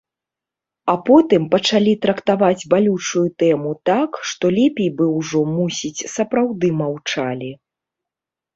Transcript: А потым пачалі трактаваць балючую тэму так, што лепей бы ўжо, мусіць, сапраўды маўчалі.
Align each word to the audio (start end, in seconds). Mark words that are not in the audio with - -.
А 0.93 0.93
потым 1.09 1.43
пачалі 1.53 1.93
трактаваць 2.05 2.67
балючую 2.71 3.27
тэму 3.45 3.71
так, 3.91 4.11
што 4.31 4.45
лепей 4.57 4.89
бы 4.97 5.05
ўжо, 5.19 5.39
мусіць, 5.55 6.05
сапраўды 6.17 6.67
маўчалі. 6.83 7.51